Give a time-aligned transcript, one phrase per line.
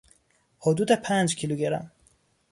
[0.59, 1.91] حدود پنج کیلوگرم